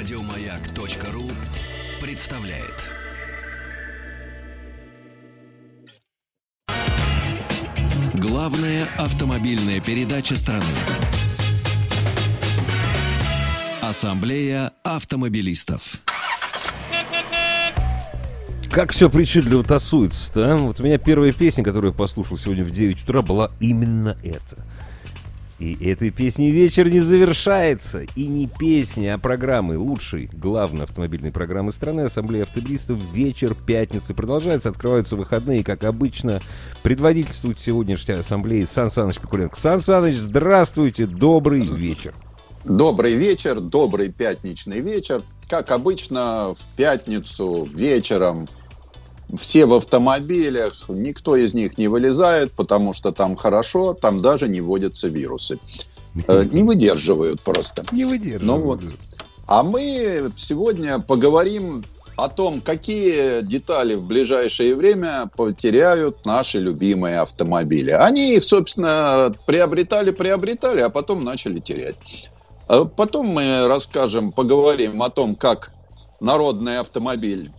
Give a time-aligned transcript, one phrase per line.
[0.00, 1.30] Радиомаяк.ру
[2.00, 2.86] представляет.
[8.14, 10.64] Главная автомобильная передача страны.
[13.82, 16.00] Ассамблея автомобилистов.
[18.70, 20.56] Как все причудливо тасуется-то, а?
[20.56, 24.64] Вот у меня первая песня, которую я послушал сегодня в 9 утра, была именно эта.
[25.60, 28.00] И этой песней вечер не завершается.
[28.16, 34.70] И не песня, а программы лучшей, главной автомобильной программы страны Ассамблея автобилистов вечер пятницы продолжается.
[34.70, 36.40] Открываются выходные, как обычно.
[36.82, 39.54] Предводительствует сегодняшней ассамблеи Сан Саныч Пикуленко.
[39.54, 42.14] Сан Саныч, здравствуйте, добрый вечер.
[42.64, 45.22] Добрый вечер, добрый пятничный вечер.
[45.46, 48.48] Как обычно, в пятницу вечером
[49.38, 54.60] все в автомобилях, никто из них не вылезает, потому что там хорошо, там даже не
[54.60, 55.58] водятся вирусы.
[56.26, 57.84] Э, не выдерживают просто.
[57.92, 58.42] Не выдерживают.
[58.42, 58.80] Ну вот.
[59.46, 61.84] А мы сегодня поговорим
[62.16, 67.90] о том, какие детали в ближайшее время потеряют наши любимые автомобили.
[67.90, 71.96] Они их, собственно, приобретали, приобретали, а потом начали терять.
[72.68, 75.72] Э, потом мы расскажем, поговорим о том, как
[76.20, 77.50] народный автомобиль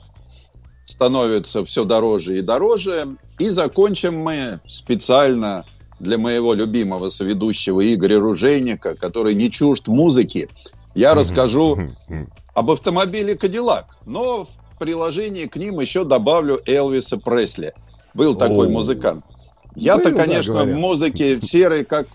[0.91, 3.15] становится все дороже и дороже.
[3.39, 5.65] И закончим мы специально
[5.99, 10.49] для моего любимого соведущего Игоря Ружейника, который не чужд музыки.
[10.93, 11.79] Я расскажу
[12.53, 17.73] об автомобиле Кадиллак, но в приложении к ним еще добавлю Элвиса Пресли.
[18.13, 19.23] Был такой музыкант.
[19.75, 22.07] Я-то, конечно, в музыке серый, как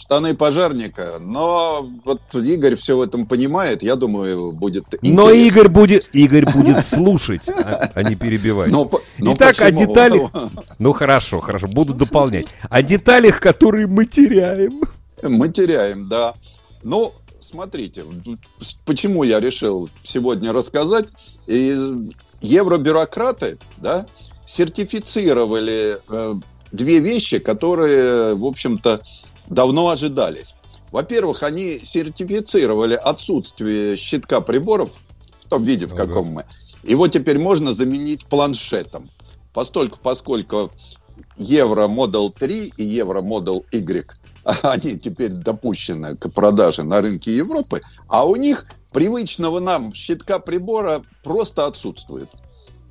[0.00, 1.18] штаны пожарника.
[1.20, 3.82] Но вот Игорь все в этом понимает.
[3.82, 5.22] Я думаю, будет интересно.
[5.22, 8.72] Но Игорь будет, Игорь будет слушать, а, а не перебивать.
[8.72, 10.30] Но, но Итак, о деталях...
[10.78, 12.54] Ну хорошо, хорошо, буду дополнять.
[12.70, 14.80] О деталях, которые мы теряем.
[15.22, 16.34] Мы теряем, да.
[16.82, 18.04] Ну, смотрите,
[18.86, 21.06] почему я решил сегодня рассказать.
[21.46, 21.76] И
[22.40, 24.06] евробюрократы, да,
[24.46, 26.34] сертифицировали э,
[26.72, 29.02] две вещи, которые, в общем-то,
[29.50, 30.54] давно ожидались.
[30.90, 34.98] Во-первых, они сертифицировали отсутствие щитка приборов
[35.44, 36.46] в том виде, в каком ага.
[36.82, 36.90] мы.
[36.90, 39.10] Его теперь можно заменить планшетом.
[39.52, 40.70] Постольку, поскольку
[41.36, 44.06] Евро Model 3 и Евро Model Y,
[44.62, 51.02] они теперь допущены к продаже на рынке Европы, а у них привычного нам щитка прибора
[51.22, 52.30] просто отсутствует.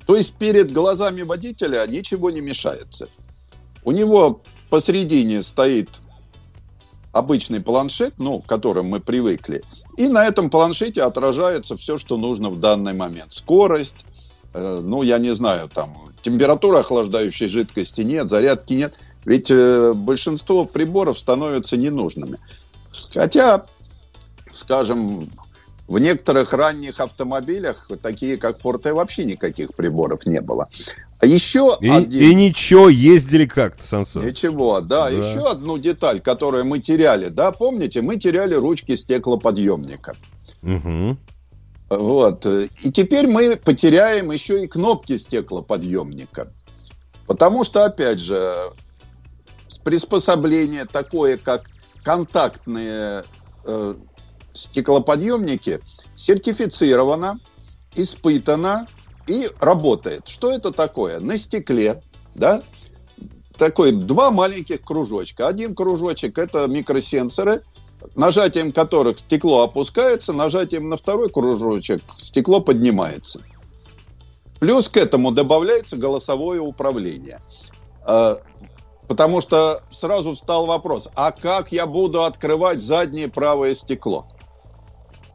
[0.06, 3.08] То есть перед глазами водителя ничего не мешается.
[3.84, 6.00] У него посередине стоит
[7.12, 9.62] обычный планшет, ну, к которым мы привыкли,
[9.96, 13.32] и на этом планшете отражается все, что нужно в данный момент.
[13.32, 14.04] Скорость,
[14.54, 18.94] э, ну, я не знаю, там, температура охлаждающей жидкости нет, зарядки нет.
[19.24, 22.38] Ведь э, большинство приборов становятся ненужными.
[23.12, 23.66] Хотя,
[24.50, 25.30] скажем,
[25.86, 30.68] в некоторых ранних автомобилях, такие как Forte, вообще никаких приборов не было.
[31.20, 32.30] А еще и, один...
[32.30, 34.26] и ничего, ездили как-то, Сансон.
[34.26, 35.10] Ничего, да, да.
[35.10, 40.16] Еще одну деталь, которую мы теряли, да, помните, мы теряли ручки стеклоподъемника.
[40.62, 41.18] Угу.
[41.90, 42.46] Вот.
[42.46, 46.52] И теперь мы потеряем еще и кнопки стеклоподъемника.
[47.26, 48.54] Потому что, опять же,
[49.84, 51.68] приспособление такое, как
[52.02, 53.24] контактные
[53.66, 53.94] э,
[54.54, 55.80] стеклоподъемники
[56.14, 57.40] сертифицировано,
[57.94, 58.86] испытано
[59.30, 60.26] и работает.
[60.26, 61.20] Что это такое?
[61.20, 62.02] На стекле,
[62.34, 62.62] да,
[63.56, 65.46] такой два маленьких кружочка.
[65.46, 67.62] Один кружочек– это микросенсоры,
[68.16, 73.40] нажатием которых стекло опускается, нажатием на второй кружочек стекло поднимается.
[74.58, 77.40] Плюс к этому добавляется голосовое управление.
[78.02, 78.38] А,
[79.08, 84.26] потому что сразу встал вопрос, а как я буду открывать заднее правое стекло?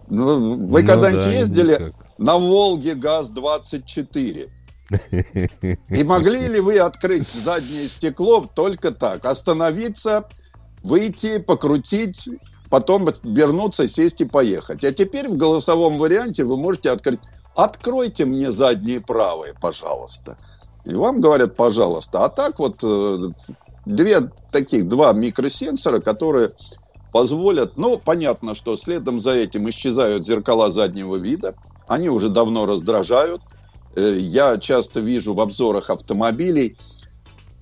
[0.08, 2.05] Ну, вы ну, когда-нибудь да, ездили никак.
[2.18, 4.50] На Волге ГАЗ-24?
[5.90, 9.26] И могли ли вы открыть заднее стекло только так?
[9.26, 10.28] Остановиться,
[10.84, 12.30] выйти, покрутить,
[12.70, 14.84] потом вернуться, сесть и поехать.
[14.84, 17.20] А теперь в голосовом варианте вы можете открыть.
[17.56, 20.38] Откройте мне задние правые, пожалуйста.
[20.86, 22.26] И вам говорят, пожалуйста.
[22.26, 23.32] А так вот э,
[23.86, 26.52] две таких, два микросенсора, которые
[27.12, 31.56] позволят, ну, понятно, что следом за этим исчезают зеркала заднего вида,
[31.88, 33.42] они уже давно раздражают.
[33.96, 36.78] Э, я часто вижу в обзорах автомобилей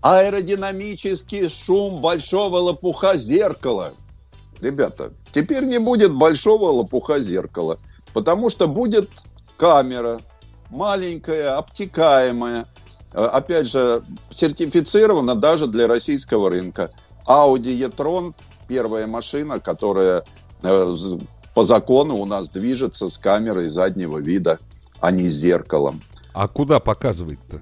[0.02, 3.94] аэродинамический шум большого лопуха зеркала.
[4.60, 7.78] Ребята, теперь не будет большого лопуха зеркала,
[8.14, 9.10] потому что будет
[9.58, 10.20] камера
[10.69, 12.68] маленькая, обтекаемая,
[13.14, 16.92] э, опять же, сертифицирована даже для российского рынка.
[17.26, 18.34] Audi e-tron
[18.68, 20.26] первая машина, которая
[20.64, 20.96] э,
[21.54, 24.60] по закону у нас движется с камерой заднего вида,
[25.00, 26.02] а не с зеркалом.
[26.34, 27.62] А куда показывает-то?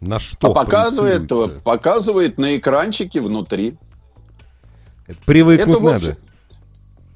[0.00, 0.50] На что?
[0.50, 3.76] А показывает, показывает на экранчике внутри.
[5.06, 5.96] Это Привыкнуть Это, надо.
[5.96, 6.16] общем-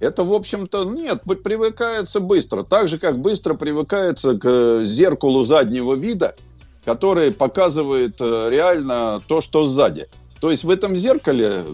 [0.01, 2.63] Это, в общем-то, нет, при- привыкается быстро.
[2.63, 6.37] Так же, как быстро привыкается к э, зеркалу заднего вида,
[6.85, 10.07] которое показывает э, реально то, что сзади.
[10.41, 11.65] То есть в этом зеркале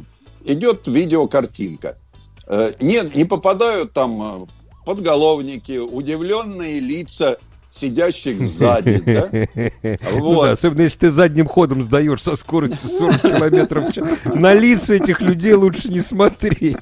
[0.45, 1.99] идет видеокартинка.
[2.47, 4.47] Э, Не, не попадают там э,
[4.85, 7.39] подголовники, удивленные лица
[7.71, 9.03] сидящих сзади.
[9.07, 9.99] да?
[10.13, 10.45] Ну Вот.
[10.45, 14.07] да, особенно если ты задним ходом сдаешь со скоростью 40 километров в час.
[14.25, 16.77] На лица этих людей лучше не смотреть.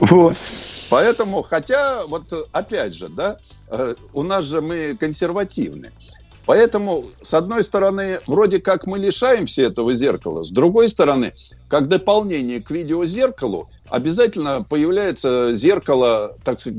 [0.00, 0.36] Вот.
[0.88, 3.38] Поэтому, хотя, вот опять же, да,
[3.68, 5.90] э, у нас же мы консервативны.
[6.44, 11.32] Поэтому, с одной стороны, вроде как мы лишаемся этого зеркала, с другой стороны,
[11.68, 16.78] как дополнение к видеозеркалу, обязательно появляется зеркало, так сказать,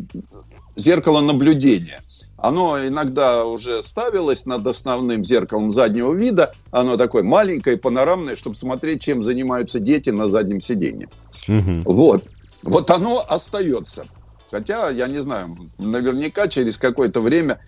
[0.75, 2.01] зеркало наблюдения.
[2.37, 6.53] Оно иногда уже ставилось над основным зеркалом заднего вида.
[6.71, 11.09] Оно такое маленькое, панорамное, чтобы смотреть, чем занимаются дети на заднем сиденье.
[11.47, 11.83] Мгм.
[11.83, 12.25] Вот.
[12.63, 14.05] Вот оно остается.
[14.51, 17.59] Хотя, я не знаю, наверняка через какое-то время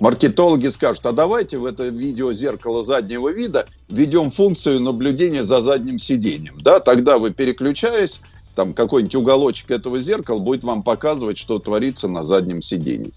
[0.00, 5.98] маркетологи скажут, а давайте в это видео зеркало заднего вида введем функцию наблюдения за задним
[5.98, 6.60] сиденьем.
[6.62, 8.20] Да, тогда вы переключаясь,
[8.54, 13.12] там какой-нибудь уголочек этого зеркала будет вам показывать, что творится на заднем сиденье.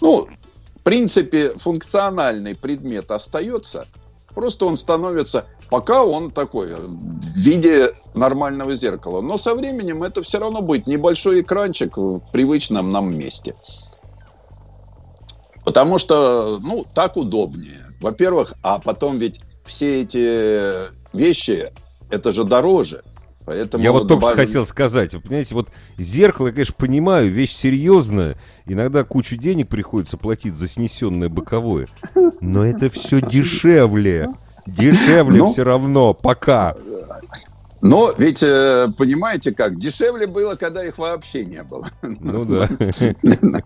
[0.00, 0.28] Ну,
[0.76, 3.86] в принципе, функциональный предмет остается,
[4.34, 9.20] просто он становится, пока он такой, э, в виде нормального зеркала.
[9.20, 13.54] Но со временем это все равно будет небольшой экранчик в привычном нам месте.
[15.66, 17.86] Потому что, ну, так удобнее.
[18.00, 21.72] Во-первых, а потом ведь все эти вещи,
[22.08, 23.02] это же дороже.
[23.44, 25.68] Поэтому Я вот только добавили- хотел сказать, вы понимаете, вот
[25.98, 31.88] зеркало, я, конечно, понимаю, вещь серьезная, иногда кучу денег приходится платить за снесенное боковое,
[32.40, 34.28] но это все дешевле,
[34.66, 35.52] дешевле Ну.
[35.52, 36.76] все равно, пока.
[37.80, 41.88] Но ведь, э, понимаете как, дешевле было, когда их вообще не было.
[42.02, 42.68] Ну да.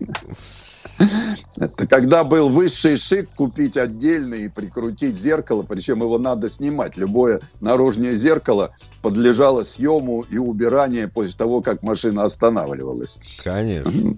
[1.57, 6.97] Это когда был высший шик купить отдельно и прикрутить зеркало, причем его надо снимать.
[6.97, 13.17] Любое наружное зеркало подлежало съему и убиранию после того, как машина останавливалась.
[13.43, 14.15] Конечно.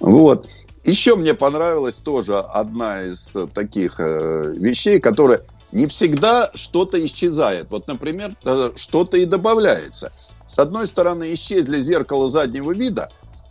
[0.00, 0.48] Вот.
[0.84, 7.66] Еще мне понравилась тоже одна из таких э, вещей, которая не всегда что-то исчезает.
[7.70, 10.12] Вот, например, э, что-то и добавляется.
[10.46, 13.10] С одной стороны, исчезли зеркало заднего вида,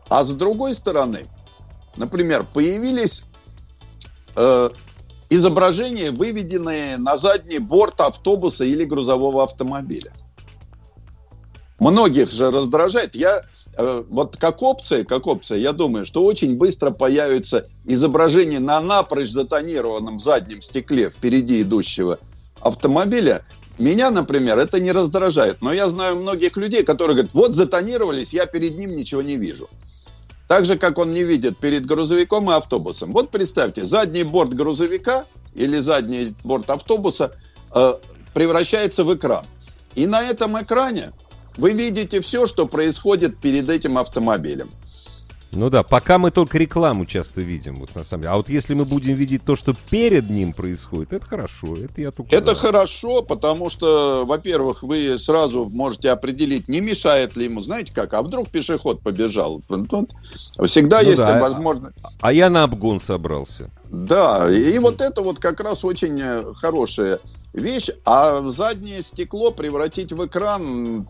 [0.09, 1.27] а с другой стороны,
[1.97, 3.23] например, появились
[4.35, 4.69] э,
[5.29, 10.13] изображения, выведенные на задний борт автобуса или грузового автомобиля.
[11.79, 13.15] Многих же раздражает.
[13.15, 13.43] Я
[13.77, 19.29] э, вот как опция, как опция, я думаю, что очень быстро появится изображение на напрочь
[19.29, 22.19] затонированном заднем стекле впереди идущего
[22.59, 23.45] автомобиля.
[23.77, 25.61] Меня, например, это не раздражает.
[25.61, 29.69] Но я знаю многих людей, которые говорят, вот затонировались, я перед ним ничего не вижу.
[30.47, 33.11] Так же, как он не видит перед грузовиком и автобусом.
[33.11, 37.33] Вот представьте, задний борт грузовика или задний борт автобуса
[37.73, 37.93] э,
[38.33, 39.45] превращается в экран.
[39.95, 41.11] И на этом экране
[41.57, 44.71] вы видите все, что происходит перед этим автомобилем.
[45.51, 48.33] Ну да, пока мы только рекламу часто видим, вот на самом деле.
[48.33, 51.77] А вот если мы будем видеть то, что перед ним происходит, это хорошо.
[51.77, 52.55] Это я только Это за.
[52.55, 58.21] хорошо, потому что, во-первых, вы сразу можете определить, не мешает ли ему, знаете как, а
[58.23, 59.61] вдруг пешеход побежал.
[59.67, 60.11] Тут
[60.65, 61.39] всегда Ну есть да.
[61.39, 61.95] возможность.
[62.19, 63.71] А я на обгон собрался.
[63.89, 67.19] Да, и вот это вот как раз очень э, хорошая
[67.53, 67.89] вещь.
[68.03, 71.07] А заднее стекло превратить в экран,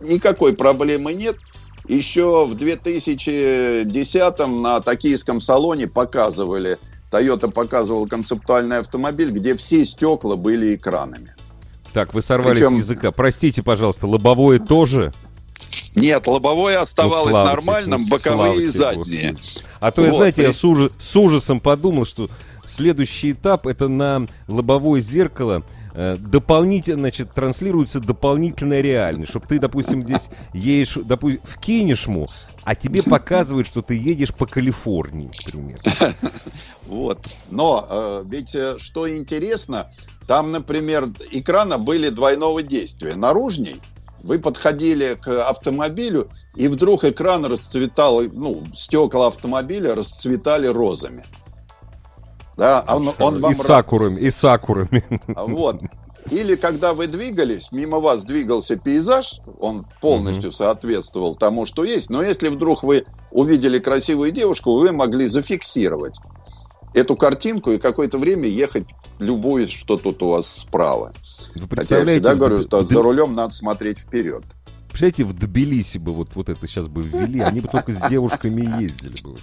[0.00, 1.36] никакой проблемы нет.
[1.88, 6.78] Еще в 2010-м на токийском салоне показывали,
[7.10, 11.34] Toyota показывал концептуальный автомобиль, где все стекла были экранами.
[11.92, 13.10] Так, вы сорвались Причем- с языка.
[13.10, 15.12] Простите, пожалуйста, лобовое тоже?
[15.96, 19.32] Нет, лобовое оставалось Ну, нормальным, тебе, боковые и задние.
[19.32, 19.64] Господи.
[19.80, 22.30] А то, я, Вот, знаете, я при- с, ужа- с ужасом подумал, что
[22.66, 29.30] следующий этап это на лобовое зеркало дополнительно, значит, транслируется дополнительная реальность.
[29.30, 32.28] Чтобы ты, допустим, здесь едешь, допустим, в Кинешму,
[32.62, 35.78] а тебе показывают, что ты едешь по Калифорнии, к примеру.
[36.86, 37.20] Вот.
[37.50, 39.90] Но э, ведь э, что интересно,
[40.26, 43.14] там, например, экрана были двойного действия.
[43.14, 43.80] Наружней
[44.22, 51.24] вы подходили к автомобилю, и вдруг экран расцветал, ну, стекла автомобиля расцветали розами.
[52.60, 55.02] Да, он, он и вам сакурами, и сакурами.
[55.34, 55.80] А Вот.
[56.30, 62.10] Или когда вы двигались, мимо вас двигался пейзаж, он полностью соответствовал тому, что есть.
[62.10, 66.18] Но если вдруг вы увидели красивую девушку, вы могли зафиксировать
[66.92, 68.84] эту картинку и какое-то время ехать,
[69.18, 71.14] любуясь, что тут у вас справа.
[71.54, 74.44] Вы Хотя я всегда говорю, что за рулем надо смотреть вперед.
[74.88, 78.82] Представляете, в Тбилиси бы вот, вот это сейчас бы ввели, они бы только с девушками
[78.82, 79.38] ездили бы.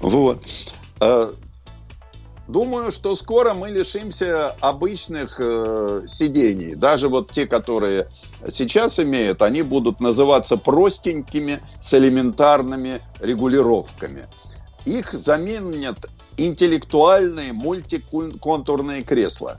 [0.00, 0.44] вот.
[1.00, 1.34] Э,
[2.50, 6.74] Думаю, что скоро мы лишимся обычных э, сидений.
[6.74, 8.08] Даже вот те, которые
[8.50, 14.26] сейчас имеют, они будут называться простенькими с элементарными регулировками.
[14.84, 16.06] Их заменят
[16.38, 19.56] интеллектуальные мультиконтурные кресла.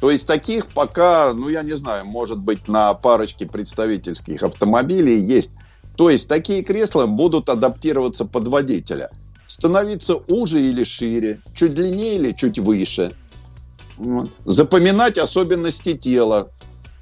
[0.00, 5.50] То есть таких пока, ну я не знаю, может быть на парочке представительских автомобилей есть.
[5.96, 9.10] То есть такие кресла будут адаптироваться под водителя.
[9.46, 13.12] Становиться уже или шире, чуть длиннее или чуть выше.
[13.96, 14.30] Вот.
[14.44, 16.50] Запоминать особенности тела.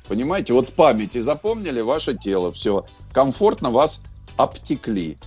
[0.09, 2.85] Понимаете, вот памяти запомнили ваше тело, все.
[3.13, 4.01] Комфортно вас
[4.37, 5.19] обтекли.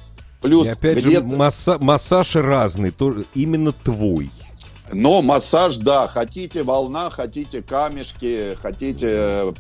[0.42, 4.30] Плюс И опять же, масса- массаж разный, то, именно твой.
[4.92, 9.54] Но массаж, да, хотите волна, хотите камешки, хотите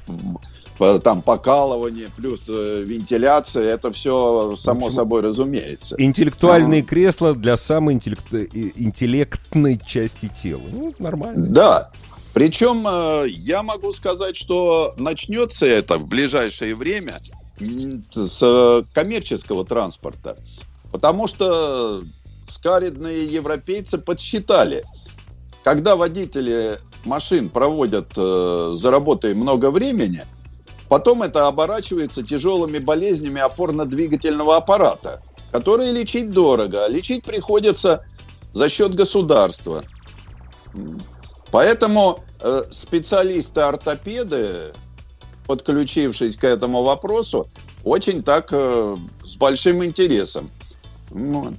[0.79, 5.95] э, там покалывание, плюс э, вентиляция, это все само собой разумеется.
[5.97, 10.63] Интеллектуальные кресла для самой интеллект- э, интеллектной части тела.
[10.69, 11.47] Ну, нормально.
[11.47, 11.91] Да.
[12.33, 12.87] Причем
[13.27, 17.13] я могу сказать, что начнется это в ближайшее время
[17.59, 20.37] с коммерческого транспорта.
[20.91, 22.03] Потому что
[22.47, 24.83] скаридные европейцы подсчитали,
[25.63, 30.23] когда водители машин проводят э, за работой много времени,
[30.89, 38.05] потом это оборачивается тяжелыми болезнями опорно-двигательного аппарата, которые лечить дорого, а лечить приходится
[38.51, 39.83] за счет государства.
[41.51, 44.73] Поэтому э, специалисты-ортопеды,
[45.47, 47.47] подключившись к этому вопросу,
[47.83, 50.51] очень так э, с большим интересом.
[51.09, 51.53] Вот.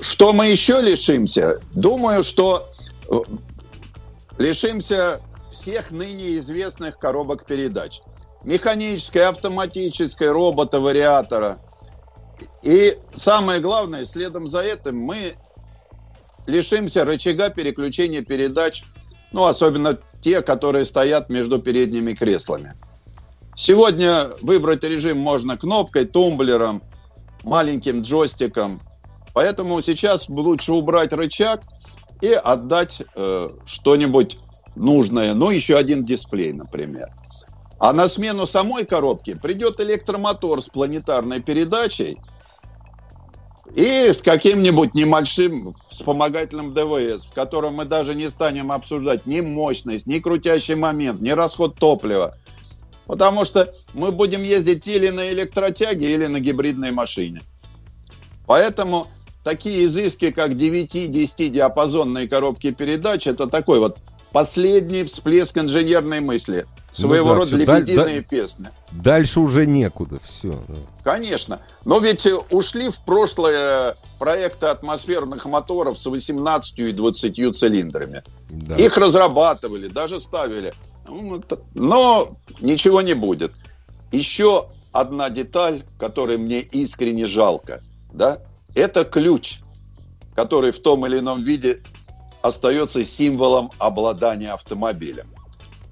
[0.00, 1.60] Что мы еще лишимся?
[1.72, 2.70] Думаю, что
[3.08, 3.14] э,
[4.38, 8.00] лишимся всех ныне известных коробок передач.
[8.42, 11.60] Механической, автоматической, робота, вариатора.
[12.62, 15.34] И самое главное, следом за этим мы
[16.46, 18.82] лишимся рычага переключения передач,
[19.30, 22.74] ну, особенно те, которые стоят между передними креслами.
[23.54, 26.82] Сегодня выбрать режим можно кнопкой, тумблером,
[27.44, 28.80] маленьким джойстиком.
[29.34, 31.62] Поэтому сейчас лучше убрать рычаг
[32.20, 34.38] и отдать э, что-нибудь
[34.74, 35.34] нужное.
[35.34, 37.08] Ну, еще один дисплей, например.
[37.78, 42.18] А на смену самой коробки придет электромотор с планетарной передачей
[43.74, 50.06] и с каким-нибудь небольшим вспомогательным ДВС, в котором мы даже не станем обсуждать ни мощность,
[50.06, 52.36] ни крутящий момент, ни расход топлива.
[53.06, 57.42] Потому что мы будем ездить или на электротяге, или на гибридной машине.
[58.46, 59.08] Поэтому
[59.44, 63.98] такие изыски, как 9-10 диапазонные коробки передач, это такой вот
[64.32, 66.66] последний всплеск инженерной мысли.
[66.92, 68.68] Своего Ну да, рода да- лебединые да- песни.
[68.90, 70.62] Дальше уже некуда, все.
[71.02, 71.62] Конечно.
[71.86, 78.22] Но ведь э, ушли в прошлое проекты атмосферных моторов с 18 и 20 цилиндрами.
[78.50, 78.74] Да.
[78.74, 80.74] Их разрабатывали, даже ставили.
[81.08, 83.52] Ну, это- Но ничего не будет.
[84.12, 87.82] Еще одна деталь, которой мне искренне жалко,
[88.12, 88.38] да,
[88.74, 89.60] это ключ,
[90.34, 91.80] который в том или ином виде
[92.42, 95.28] остается символом обладания автомобилем.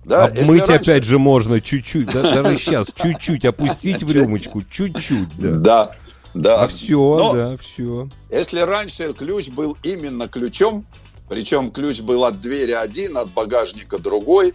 [0.04, 5.28] Да, Обмыть раньше- опять же можно чуть-чуть, да, даже сейчас, чуть-чуть опустить в рюмочку, чуть-чуть,
[5.36, 5.50] да.
[5.54, 5.90] Да,
[6.34, 6.62] да.
[6.64, 8.04] А все, Но- да, все.
[8.30, 10.86] Если раньше ключ был именно ключом,
[11.28, 14.54] причем ключ был от двери один, от багажника другой,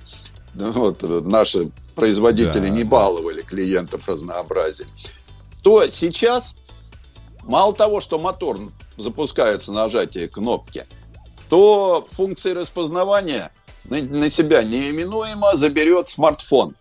[0.55, 2.69] ну вот, э, наши производители Да.
[2.69, 4.89] не баловали клиентов разнообразием,
[5.61, 6.55] то сейчас
[7.45, 8.59] мало того, что мотор
[8.97, 10.85] запускается на нажатие кнопки,
[11.49, 13.51] то функции распознавания
[13.85, 16.75] на, себя неименуемо заберет смартфон,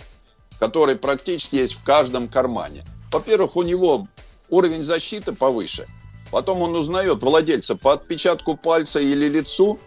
[0.58, 2.84] который практически есть в каждом кармане.
[3.12, 4.08] Во-первых, у него
[4.48, 5.86] уровень защиты повыше.
[6.30, 9.78] Потом он узнает владельца по отпечатку пальца или лицу,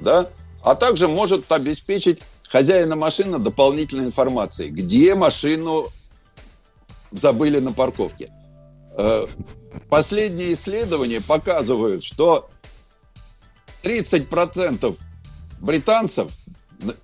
[0.00, 0.28] да,
[0.64, 5.88] а также может обеспечить хозяина машины дополнительной информацией, где машину
[7.12, 8.32] забыли на парковке.
[8.96, 9.26] Э,
[9.88, 12.50] Последние исследования показывают, что
[13.82, 14.96] 30%
[15.60, 16.30] британцев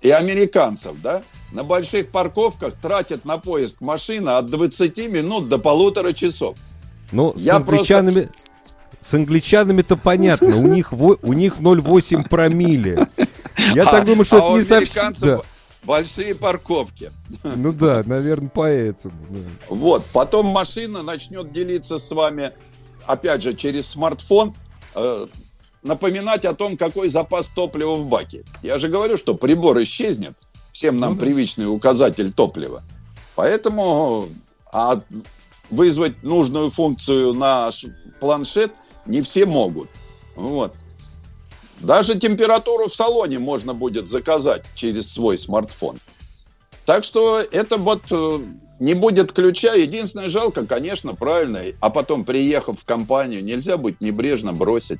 [0.01, 6.13] и американцев, да, на больших парковках тратят на поиск машины от 20 минут до полутора
[6.13, 6.57] часов.
[7.11, 8.29] Ну, с Я англичанами...
[9.01, 13.07] С англичанами-то понятно, у них, у них 0,8 промилле.
[13.73, 15.41] Я А- так думаю, что а это не совсем...
[15.83, 17.11] Большие парковки.
[17.43, 19.15] Ну да, наверное, поэтому.
[19.29, 19.39] да.
[19.69, 22.51] Вот, потом машина начнет делиться с вами,
[23.05, 24.53] опять же, через смартфон,
[24.95, 25.27] э,
[25.81, 28.43] напоминать о том, какой запас топлива в баке.
[28.61, 30.37] Я же говорю, что прибор исчезнет,
[30.73, 31.25] всем нам Ну да.
[31.25, 32.83] привычный указатель топлива.
[33.35, 34.29] Поэтому
[34.71, 35.01] а
[35.69, 37.69] вызвать нужную функцию на
[38.19, 38.71] планшет
[39.05, 39.89] не все могут.
[40.35, 40.73] Вот.
[41.79, 45.97] Даже температуру в салоне можно будет заказать через свой смартфон.
[46.85, 48.39] Так что это вот э,
[48.79, 49.73] не будет ключа.
[49.75, 51.61] Единственное, жалко, конечно, правильно.
[51.79, 54.99] А потом, приехав в компанию, нельзя быть небрежно бросить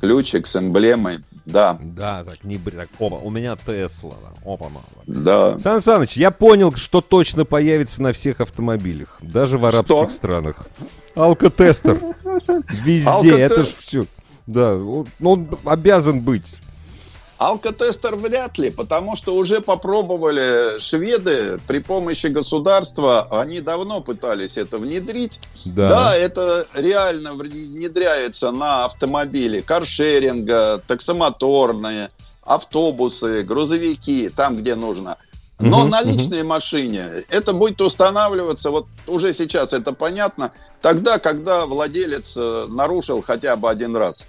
[0.00, 1.20] ключик с эмблемой.
[1.44, 4.14] Да, Да, так, не бр- так, опа, у меня Тесла.
[4.44, 4.84] Опа, мама.
[5.06, 5.58] да.
[5.58, 10.08] Сан Саныч, я понял, что точно появится на всех автомобилях, даже в арабских Что?
[10.10, 10.66] странах.
[11.14, 12.00] Алкотестер.
[12.84, 14.06] Везде, это ж все.
[14.46, 16.56] Да, он, он обязан быть.
[17.38, 24.78] Алкотестер вряд ли, потому что уже попробовали шведы при помощи государства, они давно пытались это
[24.78, 25.40] внедрить.
[25.64, 25.88] Да.
[25.88, 32.10] Да, это реально внедряется на автомобили каршеринга, таксомоторные,
[32.42, 35.16] автобусы, грузовики, там, где нужно.
[35.62, 41.66] Но Мгм, на личной машине это будет устанавливаться, вот уже сейчас это понятно, тогда, когда
[41.66, 44.26] владелец э, нарушил хотя бы один раз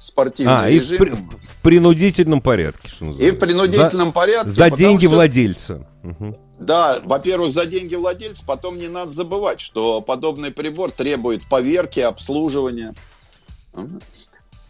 [0.00, 0.98] спортивный А, и в, режим.
[0.98, 3.36] при- в- принудительном порядке, что И называется.
[3.36, 4.48] в принудительном порядке.
[4.50, 5.86] За, за потому деньги что- владельца.
[6.02, 6.36] Мгм.
[6.58, 12.94] Да, во-первых, за деньги владельцев, потом не надо забывать, что подобный прибор требует поверки, обслуживания.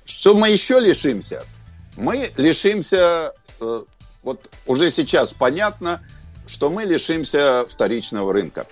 [0.04, 1.45] Что мы еще лишимся?
[1.97, 3.83] Мы лишимся, э,
[4.23, 6.00] вот уже сейчас понятно,
[6.47, 8.67] что мы лишимся вторичного рынка.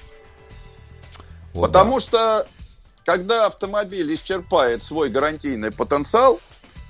[1.53, 2.47] Вот Потому что,
[3.05, 6.41] когда автомобиль исчерпает свой гарантийный потенциал,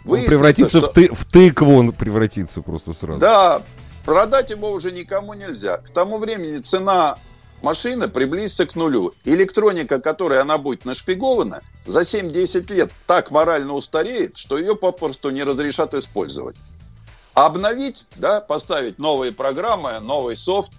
[0.04, 0.12] да.
[0.12, 3.20] Он превратится что- в, ты- в тыкву, он превратится просто сразу.
[3.20, 3.62] Да,
[4.04, 5.76] продать его уже никому нельзя.
[5.78, 7.18] К тому времени цена
[7.60, 9.14] машины приблизится к нулю.
[9.24, 15.42] Электроника, которой она будет нашпигована, за 7-10 лет так морально устареет, что ее попросту не
[15.44, 16.56] разрешат использовать.
[17.46, 20.70] Обновить, да, поставить новые программы, новый софт,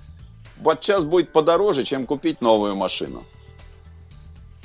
[0.58, 3.24] вот сейчас будет подороже, чем купить новую машину.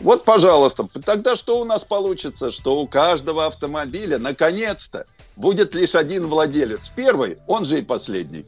[0.00, 2.50] Вот, пожалуйста, тогда что у нас получится?
[2.50, 5.06] Что у каждого автомобиля, наконец-то,
[5.37, 6.92] будет лишь один владелец.
[6.94, 8.44] Первый, он же и последний.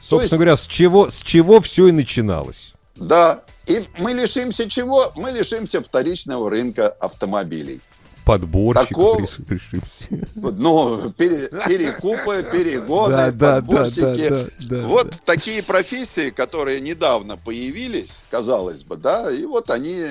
[0.00, 2.74] Собственно говоря, с чего, с чего все и начиналось.
[2.94, 3.42] Да.
[3.66, 5.10] И мы лишимся чего?
[5.16, 7.80] Мы лишимся вторичного рынка автомобилей.
[8.24, 10.26] Подборщиков Такого- реш- решимся.
[10.34, 14.00] Ну, пере- перекупы, перегоны, Да, да, да, подборщики.
[14.00, 15.16] да, да, да, вот да.
[15.24, 20.06] такие профессии, которые недавно появились, казалось бы, да, и вот они...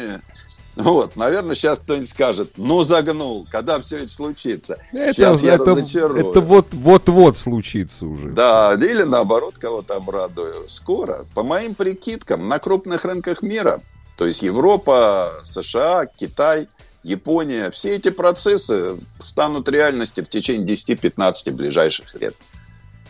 [0.75, 4.77] Вот, наверное, сейчас кто-нибудь скажет, ну загнул, когда все это случится.
[4.91, 6.31] Это, Сейчас я это, разочарую.
[6.31, 8.29] это вот, вот-вот случится уже.
[8.29, 10.67] Да, или наоборот кого-то обрадую.
[10.67, 13.81] Скоро, по моим прикидкам, на крупных рынках мира,
[14.17, 16.67] то есть Европа, США, Китай,
[17.03, 22.35] Япония, все эти процессы станут реальностью в течение 10-15 ближайших лет.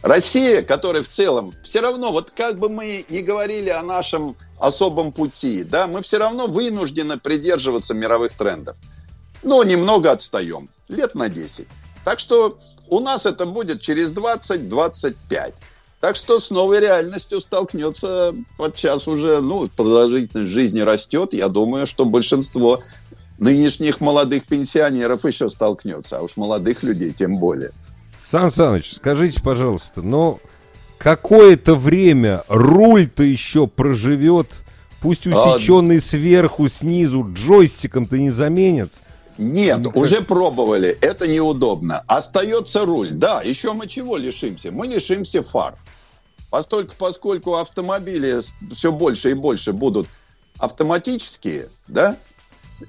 [0.01, 5.13] Россия, которая в целом, все равно, вот как бы мы ни говорили о нашем особом
[5.13, 8.75] пути, да, мы все равно вынуждены придерживаться мировых трендов.
[9.43, 11.67] Но немного отстаем, лет на 10.
[12.03, 15.53] Так что у нас это будет через 20-25.
[16.03, 21.33] Так что с новой реальностью столкнется подчас уже, ну, продолжительность жизни растет.
[21.33, 22.83] Я думаю, что большинство
[23.43, 27.71] нынешних молодых пенсионеров еще столкнется, а уж молодых людей тем более.
[28.19, 30.39] Сан Саныч, скажите, пожалуйста, но
[30.97, 34.47] какое-то время руль-то еще проживет,
[35.01, 38.93] пусть А, усеченный сверху, снизу, джойстиком-то не заменят?
[39.37, 42.03] Нет, Ну, как- уже пробовали, это неудобно.
[42.07, 43.09] Остается руль.
[43.11, 44.71] Да, еще мы чего лишимся?
[44.71, 45.75] Мы лишимся фар.
[46.51, 48.39] Поскольку, поскольку автомобили
[48.73, 50.07] все больше и больше будут
[50.59, 52.15] автоматические, да,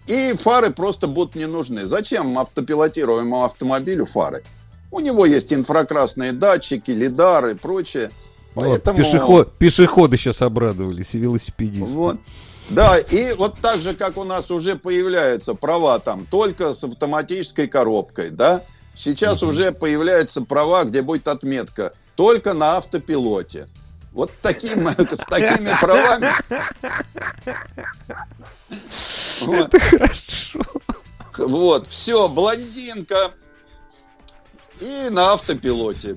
[0.06, 1.86] и фары просто будут не нужны.
[1.86, 4.42] Зачем автопилотируемому автомобилю фары?
[4.90, 8.10] У него есть инфракрасные датчики, лидары и прочее.
[8.54, 8.98] Вот, Поэтому...
[8.98, 11.92] пешеход- пешеходы сейчас обрадовались, и велосипедисты.
[11.94, 12.20] Вот.
[12.70, 17.66] Да, и вот так же, как у нас уже появляются права там только с автоматической
[17.66, 18.62] коробкой, да,
[18.96, 19.50] сейчас Мгм.
[19.50, 23.66] уже появляются права, где будет отметка только на автопилоте.
[24.14, 26.28] Вот таким, с такими правами.
[29.40, 30.60] Это хорошо.
[31.36, 33.32] вот, все, блондинка
[34.80, 36.16] и на автопилоте.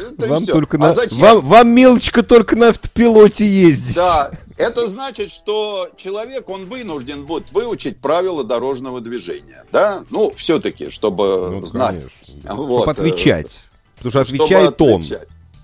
[0.00, 0.92] Это Вам, только А на...
[0.92, 1.18] зачем?
[1.18, 3.96] вам, вам, мелочка, только на автопилоте ездить.
[3.96, 10.04] Да, это значит, что человек, он вынужден будет выучить правила дорожного движения, да?
[10.10, 12.00] Ну, все-таки, чтобы Ну, знать.
[12.00, 12.54] конечно.
[12.54, 13.66] Вот, Чтоб э, отвечать.
[13.96, 15.04] Потому что чтобы отвечает он.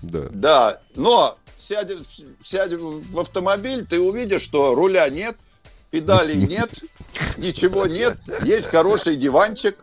[0.01, 0.27] Да.
[0.31, 1.91] Да, но сядь,
[2.43, 5.35] сядь в автомобиль, ты увидишь, что руля нет,
[5.91, 6.69] педалей нет,
[7.37, 9.77] ничего нет, есть хороший диванчик,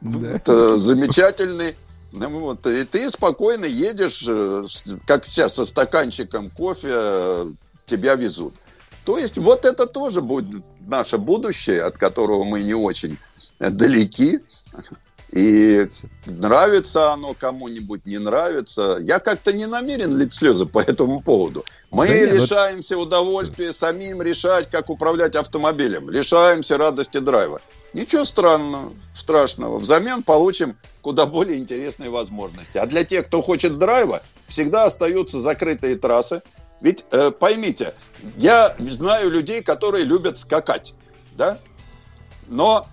[0.00, 0.38] Да.
[0.38, 1.74] т- замечательный.
[2.12, 4.66] Вот, и ты спокойно едешь, э,
[5.06, 7.52] как сейчас, со стаканчиком кофе э,
[7.86, 8.54] тебя везут.
[9.06, 13.16] То есть вот это тоже будет наше будущее, от которого мы не очень
[13.60, 14.40] э, далеки.
[15.32, 15.88] И
[16.26, 18.98] нравится оно кому-нибудь, не нравится.
[19.00, 21.64] Я как-то не намерен лить слезы по этому поводу.
[21.90, 26.10] Мы Да нет, вот- лишаемся удовольствия самим решать, как управлять автомобилем.
[26.10, 27.62] Лишаемся радости драйва.
[27.94, 29.78] Ничего странного, страшного.
[29.78, 32.76] Взамен получим куда более интересные возможности.
[32.76, 36.42] А для тех, кто хочет драйва, всегда остаются закрытые трассы.
[36.82, 37.94] Ведь э, поймите,
[38.36, 40.94] я знаю людей, которые любят скакать,
[41.36, 41.58] да?
[42.48, 42.86] Но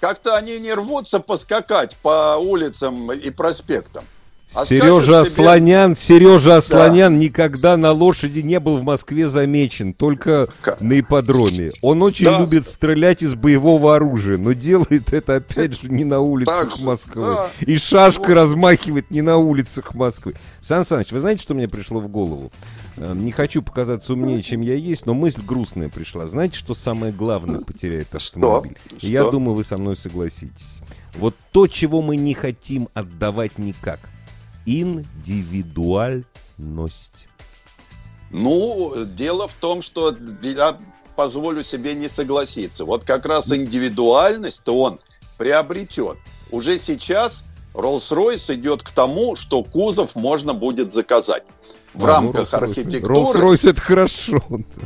[0.00, 4.04] как-то они не рвутся поскакать по улицам и проспектам.
[4.52, 10.48] А Сережа себе- Асланян, Сережа Асланян никогда на лошади не был в Москве замечен, только
[10.60, 11.70] Ка- на ипподроме.
[11.82, 12.40] Он очень Да.
[12.40, 17.22] любит стрелять из боевого оружия, но делает это опять же не на улицах Так Москвы.
[17.22, 17.48] да.
[17.60, 20.34] И шашкой размахивает не на улицах Москвы.
[20.60, 22.50] Сан Саныч, вы знаете, что мне пришло в голову?
[23.00, 26.26] Э, Не хочу показаться умнее, чем я есть, но мысль грустная пришла.
[26.26, 28.76] Знаете, что самое главное потеряет автомобиль?
[28.98, 29.06] Что?
[29.06, 29.30] Я Что?
[29.32, 30.80] думаю, вы со мной согласитесь.
[31.14, 33.98] Вот то, чего мы не хотим отдавать никак.
[34.66, 37.26] Индивидуальность.
[38.30, 40.78] Ну, дело в том, что я
[41.16, 42.84] позволю себе не согласиться.
[42.84, 45.00] Вот как раз индивидуальность-то он
[45.38, 46.18] приобретет.
[46.50, 51.44] Уже сейчас Rolls-Royce идет к тому, что кузов можно будет заказать.
[51.94, 53.14] В А, рамках ну, архитектуры.
[53.14, 54.38] Rolls-Royce это хорошо.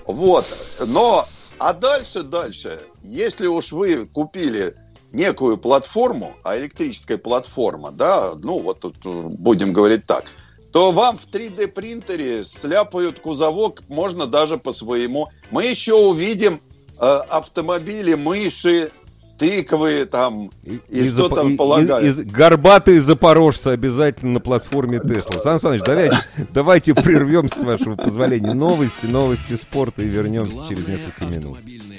[0.07, 0.47] Вот.
[0.87, 1.27] Но,
[1.59, 4.75] а дальше, дальше, если уж вы купили
[5.13, 10.25] некую платформу, а электрическая платформа, да, ну вот тут э, будем говорить так,
[10.73, 15.29] то вам в 3D принтере сляпают кузовок, можно даже по своему.
[15.51, 16.61] Мы еще увидим
[16.99, 18.91] э, автомобили, мыши,
[19.39, 20.51] тыквы там.
[20.89, 22.19] И что запа- там и- полагают?
[22.19, 25.41] и- и горбатые запорожцы обязательно на платформе Тесла.
[25.41, 26.17] Сан Саныч, давайте,
[26.53, 28.55] давайте прервемся, с вашего позволения.
[28.55, 31.59] Новости, новости спорта и вернемся через Главная несколько минут.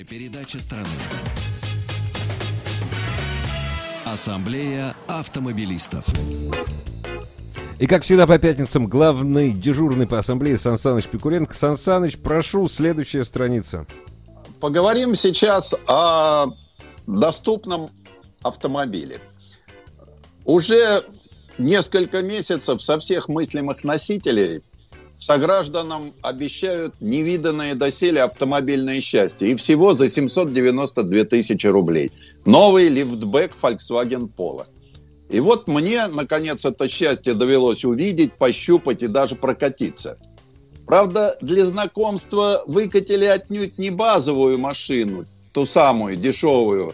[0.09, 0.85] передача страны.
[4.05, 6.05] Ассамблея автомобилистов.
[7.79, 11.53] И как всегда по пятницам главный дежурный по ассамблее Сан Саныч Пикуленко.
[11.53, 13.85] Сан Саныч, прошу, следующая страница.
[14.61, 16.47] Поговорим сейчас о
[17.07, 17.91] доступном
[18.41, 19.19] автомобиле.
[20.45, 21.05] Уже
[21.57, 24.61] несколько месяцев со всех мыслимых носителей
[25.19, 29.49] согражданам обещают невиданное доселе автомобильное счастье.
[29.49, 32.11] И всего за 792 тысячи рублей.
[32.45, 34.65] Новый лифтбэк Volkswagen Polo.
[35.29, 40.17] И вот мне, наконец, это счастье довелось увидеть, пощупать и даже прокатиться.
[40.85, 46.93] Правда, для знакомства выкатили отнюдь не базовую машину, ту самую дешевую,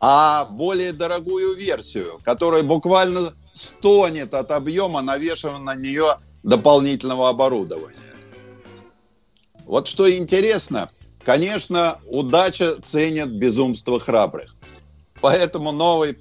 [0.00, 7.96] а более дорогую версию, которая буквально стонет от объема навешивания на нее дополнительного оборудования.
[9.64, 10.90] Вот что интересно,
[11.24, 14.54] конечно, удача ценит безумство храбрых.
[15.22, 16.18] Поэтому новый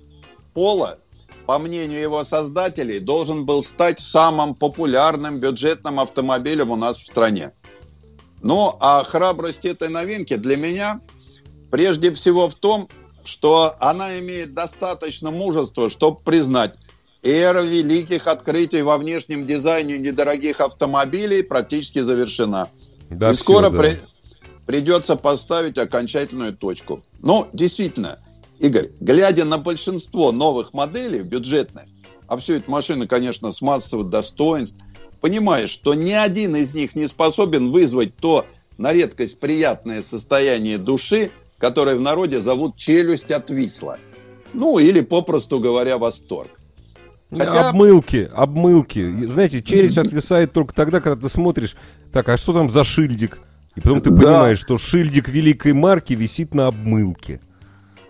[0.54, 0.98] Поло,
[1.46, 7.52] по мнению его создателей, должен был стать самым популярным бюджетным автомобилем у нас в стране.
[8.42, 11.02] Ну, а храбрость этой новинки для меня
[11.72, 12.90] прежде всего в том,
[13.24, 16.74] что она имеет достаточно мужества, чтобы признать,
[17.22, 22.70] эра великих открытий во внешнем дизайне недорогих автомобилей практически завершена.
[23.10, 23.80] Да, и всё, скоро да.
[23.80, 24.00] при-
[24.66, 27.04] придется поставить окончательную точку.
[27.22, 28.20] Ну, действительно,
[28.60, 31.86] Игорь, глядя на большинство новых моделей бюджетных,
[32.28, 34.78] а все это машины, конечно, с массовых достоинств,
[35.22, 38.46] понимаешь, что ни один из них не способен вызвать то
[38.78, 43.98] на редкость приятное состояние души, которое в народе зовут челюсть отвисла.
[44.54, 46.50] Ну, или, попросту говоря, восторг.
[47.32, 49.26] Хотя- Обмылки, обмылки.
[49.26, 51.76] Знаете, челюсть отвисает только тогда, когда ты смотришь,
[52.12, 53.40] так, а что там за шильдик?
[53.76, 54.16] И потом ты Да.
[54.20, 57.40] понимаешь, что шильдик великой марки висит на обмылке.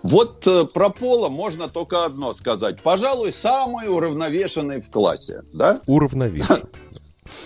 [0.02, 2.82] Вот э, про Пола можно только одно сказать.
[2.82, 5.42] Пожалуй, самый уравновешенный в классе.
[5.52, 5.82] Да?
[5.88, 6.64] Уравновешен.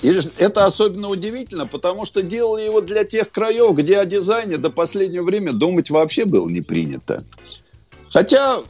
[0.02, 4.70] И это особенно удивительно, потому что делали его для тех краев, где о дизайне до
[4.70, 7.26] последнего времени думать вообще было не принято.
[8.10, 8.62] Хотя,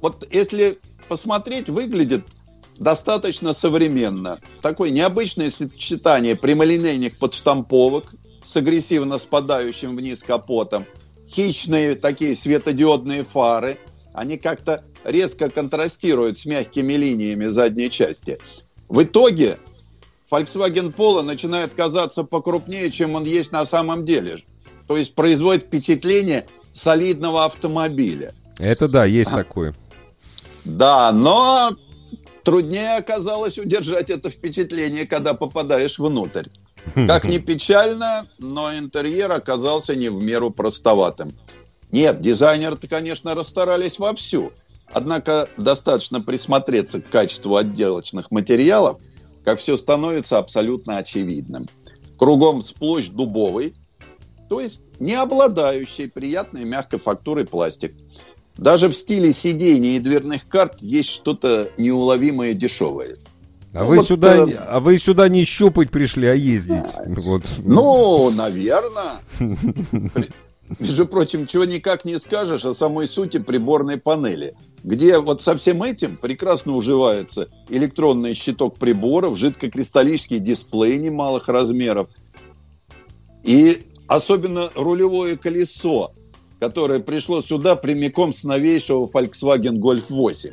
[0.00, 2.24] вот если посмотреть, выглядит
[2.78, 4.40] достаточно современно.
[4.62, 8.04] Такое необычное сочетание прямолинейных подштамповок
[8.42, 10.86] с агрессивно спадающим вниз капотом,
[11.28, 13.78] хищные такие светодиодные фары,
[14.14, 18.38] они как-то резко контрастируют с мягкими линиями задней части.
[18.88, 19.58] В итоге
[20.30, 24.38] Volkswagen Polo начинает казаться покрупнее, чем он есть на самом деле.
[24.86, 28.34] То есть производит впечатление солидного автомобиля.
[28.58, 29.74] Это да, есть такое.
[30.64, 31.76] Да, но
[32.42, 36.46] труднее оказалось удержать это впечатление, когда попадаешь внутрь.
[36.94, 41.34] Как ни печально, но интерьер оказался не в меру простоватым.
[41.90, 44.52] Нет, дизайнеры-то, конечно, расстарались вовсю.
[44.90, 48.98] Однако достаточно присмотреться к качеству отделочных материалов,
[49.44, 51.66] как все становится абсолютно очевидным.
[52.16, 53.74] Кругом сплошь дубовый,
[54.48, 57.94] то есть не обладающий приятной мягкой фактурой пластик.
[58.56, 63.14] Даже в стиле сидений и дверных карт есть что-то неуловимое дешевое.
[63.72, 64.54] А, ну, вы вот, сюда, э...
[64.54, 66.84] а вы сюда не щупать пришли, а ездить.
[67.06, 67.44] Вот.
[67.58, 69.20] Ну, наверное.
[70.78, 74.54] Между прочим, чего никак не скажешь о самой сути приборной панели,
[74.88, 82.08] где вот со всем этим прекрасно уживается электронный щиток приборов, жидкокристаллический дисплей немалых размеров
[83.44, 86.14] и особенно рулевое колесо,
[86.58, 90.52] которое пришло сюда прямиком с новейшего Volkswagen Golf 8.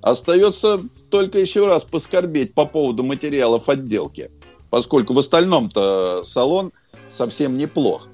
[0.00, 4.30] Остается только еще раз поскорбеть по поводу материалов отделки,
[4.70, 6.72] поскольку в остальном-то салон
[7.10, 8.08] совсем неплох.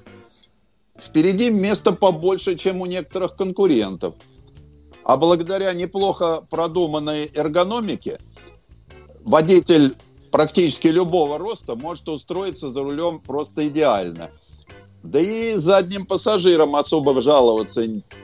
[1.01, 4.15] Впереди место побольше, чем у некоторых конкурентов.
[5.09, 8.19] А благодаря неплохо продуманной эргономике
[9.21, 9.97] водитель
[10.31, 14.29] практически любого роста может устроиться за рулем просто идеально.
[15.01, 17.81] Да и задним пассажирам особо жаловаться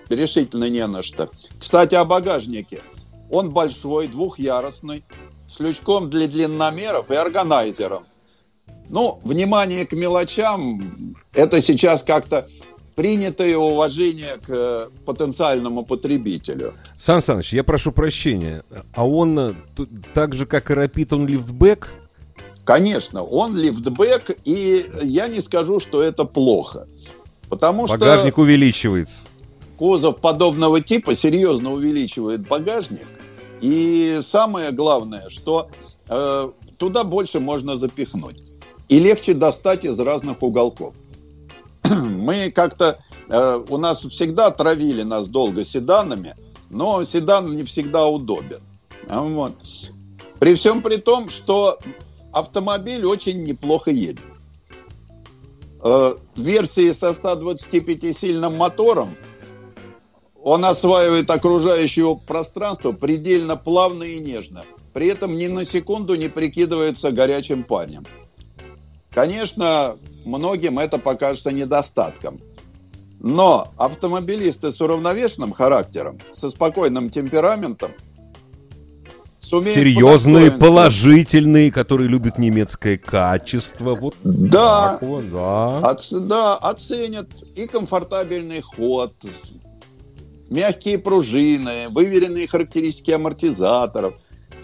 [0.10, 1.32] решительно не на что.
[1.60, 2.84] Кстати, о багажнике.
[3.32, 5.04] Он большой, двухъярусный,
[5.48, 8.06] с лючком для длинномеров и органайзером.
[8.90, 12.48] Ну, внимание к мелочам, это сейчас как-то
[12.96, 16.74] принятое уважение к э, потенциальному потребителю.
[16.98, 19.54] Сан Саныч, я прошу прощения, а он э,
[20.14, 21.90] так же, как и Rapid, он лифтбэк?
[22.64, 26.88] Конечно, он лифтбэк, и я не скажу, что это плохо.
[27.50, 28.06] Потому багажник что...
[28.06, 29.18] Багажник увеличивается.
[29.78, 33.08] Кузов подобного типа серьезно увеличивает багажник.
[33.62, 35.70] И самое главное, что
[36.10, 38.56] э, туда больше можно запихнуть.
[38.88, 40.94] И легче достать из разных уголков.
[41.90, 43.00] Мы как-то...
[43.30, 46.36] Э, у нас всегда травили нас долго седанами,
[46.70, 48.62] но седан не всегда удобен.
[49.08, 49.54] Вот.
[50.40, 51.80] При всем при том, что
[52.32, 54.26] автомобиль очень неплохо едет.
[55.84, 59.16] Э, версии со 125-сильным мотором
[60.44, 64.64] он осваивает окружающее пространство предельно плавно и нежно.
[64.94, 68.06] При этом ни на секунду не прикидывается горячим парнем.
[69.16, 72.40] Конечно, многим это покажется недостатком.
[73.20, 77.92] Но автомобилисты с уравновешенным характером, со спокойным темпераментом–
[79.46, 83.96] сумеет Серьезные, положительные, которые любят немецкое качество.
[83.96, 85.80] Вот да, вот, да.
[85.80, 89.14] Оц, да, оценят и комфортабельный ход,
[90.50, 94.16] мягкие пружины, выверенные характеристики амортизаторов.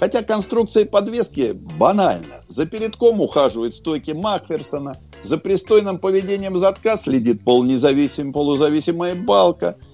[0.02, 2.42] Хотя конструкция подвески банальна.
[2.48, 9.78] За передком ухаживает стойки Макферсона, за пристойным поведением задка следит полнезависимая, полузависимая балка–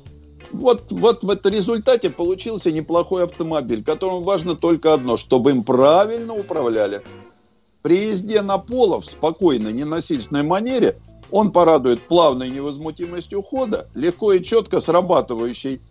[0.52, 6.34] вот, вот в этом результате получился неплохой автомобиль, которому важно только одно, чтобы им правильно
[6.34, 7.02] управляли.
[7.82, 11.00] При езде на поло в спокойной, ненасильственной манере
[11.32, 15.82] он порадует плавной невозмутимостью хода, легко и четко срабатывающей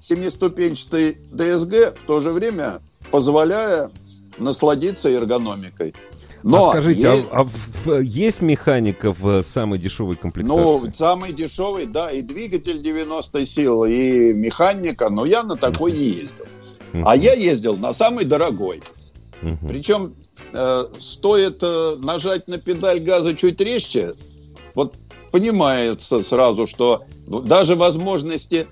[0.00, 3.90] семиступенчатой ДСГ, в то же время позволяя
[4.38, 5.94] насладиться эргономикой.
[6.42, 7.24] Но а скажите, есть...
[7.32, 7.48] а,
[7.86, 10.62] а есть механика в самой дешевой комплектации?
[10.62, 16.04] Ну, самый дешевый, да, и двигатель 90 сил, и механика, но я на такой не
[16.04, 16.46] ездил.
[17.04, 18.80] А я ездил на самый дорогой.
[19.66, 20.14] Причем
[20.52, 24.14] э, стоит э, нажать на педаль газа чуть резче,
[24.74, 24.94] вот
[25.30, 28.66] понимается сразу, что даже возможности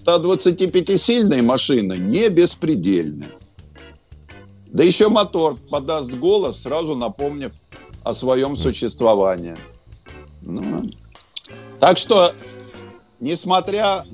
[0.00, 3.26] 125-сильной э, машины не беспредельны.
[4.66, 7.52] Да еще мотор подаст голос, сразу напомнив
[8.02, 9.56] о своем существовании.
[10.42, 10.90] Ну,
[11.80, 12.34] так что,
[13.20, 14.04] несмотря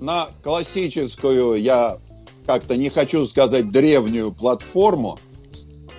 [0.00, 1.98] на классическую, я
[2.46, 5.18] как-то не хочу сказать древнюю платформу,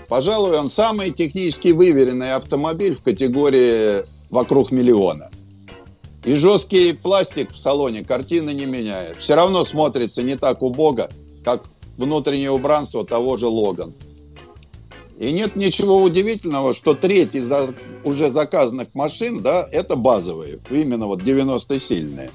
[0.08, 5.30] пожалуй, он самый технически выверенный автомобиль в категории вокруг миллиона.
[6.28, 9.16] И жесткий пластик в салоне картины не меняет.
[9.18, 11.10] Все равно смотрится не так убого,
[11.46, 11.64] как
[11.96, 13.94] внутреннее убранство того же Логан.
[15.18, 17.50] И нет ничего удивительного, что треть из
[18.04, 22.30] уже заказанных машин, да, это базовые, именно вот 90-сильные.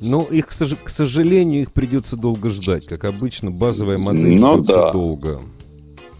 [0.00, 2.86] Ну, их, к сожалению, их придется долго ждать.
[2.86, 4.90] Как обычно, базовая модель ну, да.
[4.90, 5.40] долго.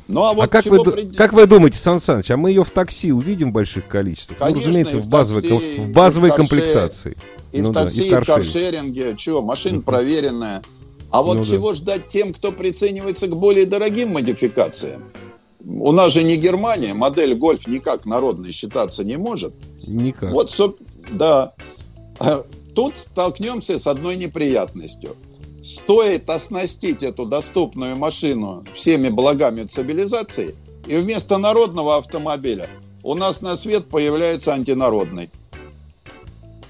[0.08, 2.64] Ну а вот а как вы, прид- как вы думаете, Сан Саныч, а мы ее
[2.64, 4.38] в такси увидим в больших количествах?
[4.38, 7.16] Конечно, ну, разумеется, и в базовой, такси, в и базовой в каршере, комплектации.
[7.52, 9.16] И Ну в да, такси, и и в каршеринге.
[9.16, 10.62] Чего, машина проверенная.
[11.10, 11.50] А вот Ну да.
[11.50, 15.04] чего ждать тем, кто приценивается к более дорогим модификациям?
[15.64, 19.54] У нас же не Германия, модель гольф никак народной считаться не может.
[19.82, 20.32] Никак.
[20.32, 20.54] Вот,
[21.10, 21.54] да.
[22.18, 22.44] А
[22.76, 25.16] Тут столкнемся с одной неприятностью.
[25.62, 30.54] Стоит оснастить эту доступную машину всеми благами цивилизации,
[30.86, 32.68] и вместо народного автомобиля
[33.02, 35.30] у нас на свет появляется антинародный.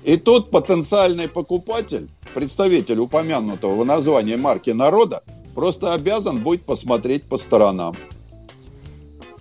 [0.05, 5.22] И тут потенциальный покупатель, представитель упомянутого в названии марки народа,
[5.55, 7.96] просто обязан будет посмотреть по сторонам.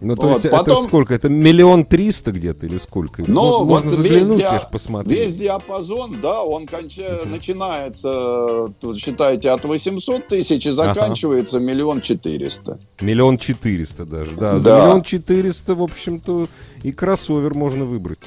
[0.07, 1.13] Ну, то вот, есть это потом- сколько?
[1.15, 3.23] Это миллион триста где-то или сколько?
[3.27, 5.17] Но мо- можно вот весь, заглянуть, диа- посмотреть.
[5.17, 12.77] весь диапазон, да, он конча- начинается, тут считайте, от 800 тысяч и заканчивается миллион четыреста.
[13.01, 14.59] Миллион четыреста даже, да.
[14.59, 16.47] За миллион четыреста, в общем-то,
[16.83, 18.19] и кроссовер можно выбрать.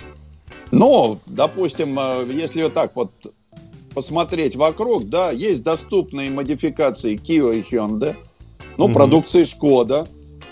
[0.70, 3.10] Но, допустим, э, если вот так вот
[3.94, 8.16] посмотреть вокруг, да, есть доступные модификации Kia и Hyundai,
[8.76, 8.94] ну, Мгм.
[8.94, 10.06] продукции Шкода,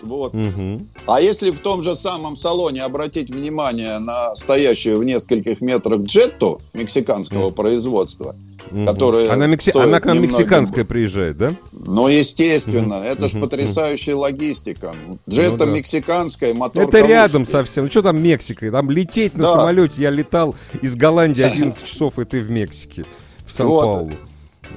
[0.07, 0.35] вот.
[0.35, 0.89] Мгм.
[1.07, 6.61] А если в том же самом салоне обратить внимание на стоящую в нескольких метрах джетту
[6.75, 7.55] мексиканского Мгм.
[7.55, 8.35] производства,
[8.73, 8.85] Мгм.
[8.87, 11.53] Которая Она, мекси- она к нам немного мексиканская приезжает, да?
[11.71, 14.93] Ну, естественно, Мгм, это же мгм, потрясающая логистика.
[15.31, 15.79] Джетта Ну да.
[15.79, 17.53] мексиканская, мотор Это рядом калужский.
[17.53, 17.85] совсем.
[17.85, 18.69] Ну что там Мексика?
[18.73, 19.53] Там лететь на Да.
[19.53, 20.03] самолете.
[20.03, 23.05] Я летал из Голландии 11 часов, и ты в Мексике.
[23.47, 24.11] В Сан-Паулу.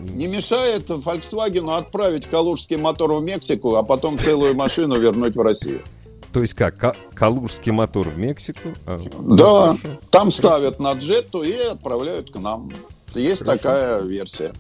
[0.02, 5.82] Не мешает Volkswagen отправить калужский мотор в Мексику, а потом целую машину вернуть в Россию.
[6.34, 6.78] То есть как?
[6.78, 8.70] Ка- Калужский мотор в Мексику?
[8.86, 10.00] А, Да, хорошо.
[10.12, 12.72] там ставят на джетту и отправляют к нам.
[13.16, 13.58] Есть Хорошо.
[13.58, 14.54] такая версия.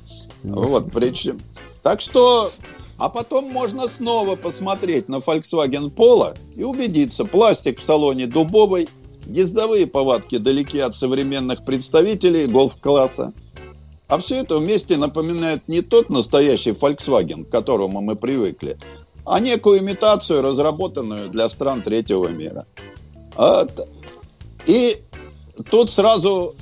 [0.43, 1.39] Вот, причем.
[1.83, 2.51] Так что,
[2.97, 8.89] а потом можно снова посмотреть на Volkswagen Polo и убедиться, пластик в салоне дубовый,
[9.27, 13.31] ездовые повадки далеки от современных представителей гольф-класса.
[14.09, 18.79] А все это вместе напоминает не тот настоящий Volkswagen, к которому мы привыкли,
[19.23, 22.65] а некую имитацию, разработанную для стран третьего мира.
[23.35, 23.87] Вот.
[24.65, 24.97] И
[25.69, 26.55] тут сразу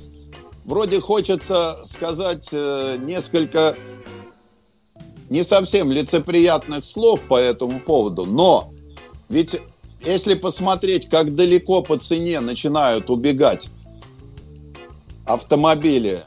[0.65, 3.77] вроде хочется сказать э, несколько
[5.29, 8.73] не совсем лицеприятных слов по этому поводу, но
[9.29, 9.59] ведь
[10.05, 13.69] если посмотреть, как далеко по цене начинают убегать
[15.25, 16.23] автомобили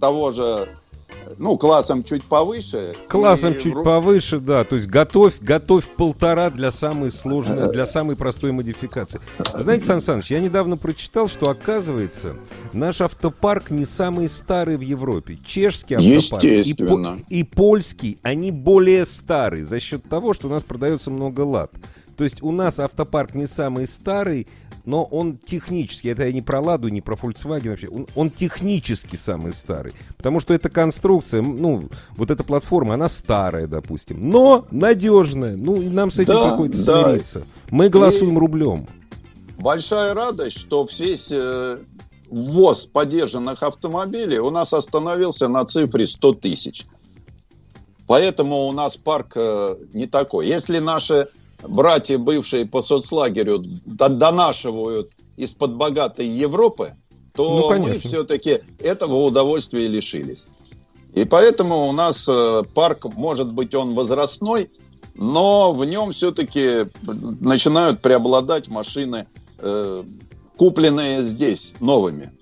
[0.00, 0.68] того же,
[1.38, 2.94] ну, классом чуть повыше.
[3.08, 4.64] Классом и чуть повыше, да.
[4.64, 9.20] То есть готовь, готовь полтора для самой сложной, для самой простой модификации.
[9.54, 12.36] Знаете, Сан Саныч, я недавно прочитал, что оказывается,
[12.72, 15.38] наш автопарк не самый старый в Европе.
[15.44, 20.62] Чешский автопарк и, по- и польский, они более старые за счет того, что у нас
[20.62, 21.72] продается много лад.
[22.16, 24.46] То есть у нас автопарк не самый старый,
[24.86, 29.16] но он технически, это я не про Ладу, не про Volkswagen вообще, он, он технически
[29.16, 29.92] самый старый.
[30.16, 35.56] Потому что эта конструкция, ну, вот эта платформа, она старая, допустим, но надежная.
[35.58, 37.04] Ну, и нам с этим Да, приходится да.
[37.04, 37.42] смириться.
[37.70, 38.86] Мы голосуем рублем.
[39.58, 41.78] Большая радость, что весь э,
[42.30, 46.86] ввоз подержанных автомобилей у нас остановился на цифре 100 тысяч.
[48.06, 50.46] Поэтому у нас парк э, не такой.
[50.46, 51.28] Если наши
[51.62, 56.94] братья, бывшие по соцлагерю, до- донашивают из-под богатой Европы,
[57.34, 60.48] то Ну, мы все-таки этого удовольствия лишились.
[61.14, 64.70] И поэтому у нас э, парк, может быть, он возрастной,
[65.14, 66.86] но в нем все-таки
[67.40, 69.26] начинают преобладать машины,
[69.58, 70.04] э,
[70.56, 72.32] купленные здесь новыми.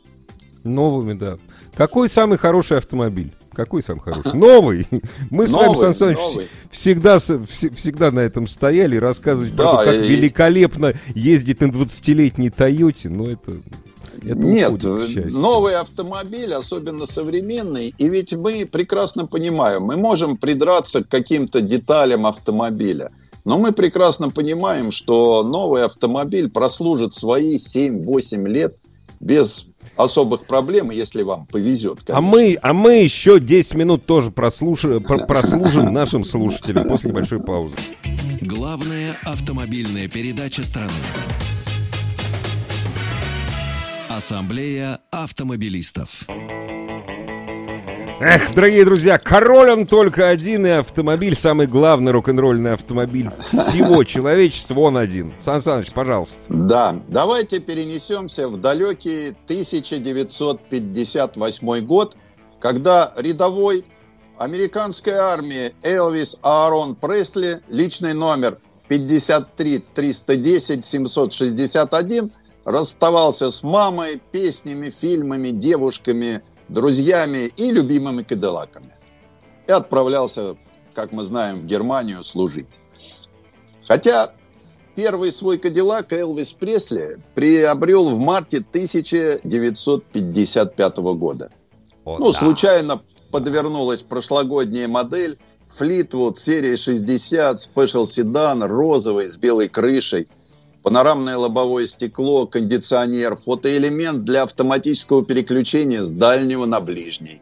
[0.64, 1.38] Новыми, да.
[1.76, 3.32] Какой самый хороший автомобиль?
[3.54, 4.34] Какой самый хороший?
[4.34, 4.86] Новый.
[5.30, 6.18] Мы с вами, Сан Саныч,
[6.70, 13.08] всегда, на этом стояли и рассказывали про то, как и- великолепно ездить на 20-летней Тойоте.
[13.08, 13.52] Но это,
[14.22, 14.82] это Нет,
[15.32, 22.26] новый автомобиль, особенно современный, и ведь мы прекрасно понимаем, мы можем придраться к каким-то деталям
[22.26, 23.10] автомобиля,
[23.44, 28.76] но мы прекрасно понимаем, что новый автомобиль прослужит свои 7-8 лет
[29.20, 29.66] без
[29.96, 32.00] особых проблем, если вам повезет.
[32.08, 32.20] А конечно.
[32.22, 37.76] мы, а мы еще 10 минут тоже прослушаем, про- прослужим нашим слушателям после небольшой паузы.
[38.40, 40.90] Главная автомобильная передача страны.
[44.08, 46.26] Ассамблея автомобилистов.
[48.20, 54.78] Эх, дорогие друзья, король он только один, и автомобиль, самый главный рок-н-ролльный автомобиль всего человечества,
[54.80, 55.34] он один.
[55.38, 56.40] Сан Саныч, пожалуйста.
[56.48, 62.16] Да, давайте перенесемся в далекий 1958 год,
[62.60, 63.84] когда рядовой
[64.38, 68.58] американской армии Элвис Аарон Пресли, личный номер
[68.88, 72.30] 53 310 761
[72.64, 78.94] расставался с мамой, песнями, фильмами, девушками, друзьями и любимыми кадиллаками.
[79.66, 80.56] И отправлялся,
[80.94, 82.80] как мы знаем, в Германию служить.
[83.86, 84.32] Хотя
[84.94, 91.50] первый свой кадиллак Элвис Пресли приобрел в марте 1955 года.
[92.04, 92.38] О, ну, да.
[92.38, 95.38] случайно подвернулась прошлогодняя модель
[95.78, 100.28] Fleetwood серии 60, Special Sedan, розовый, с белой крышей,
[100.84, 107.40] панорамное лобовое стекло, кондиционер, фотоэлемент для автоматического переключения с дальнего на ближний.